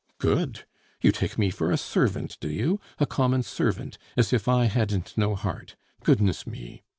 "Good. 0.17 0.65
You 1.01 1.11
take 1.11 1.37
me 1.37 1.51
for 1.51 1.69
a 1.69 1.77
servant, 1.77 2.39
do 2.39 2.49
you, 2.49 2.79
a 2.97 3.05
common 3.05 3.43
servant, 3.43 3.99
as 4.17 4.33
if 4.33 4.47
I 4.47 4.65
hadn't 4.65 5.15
no 5.15 5.35
heart! 5.35 5.75
Goodness 6.03 6.47
me! 6.47 6.81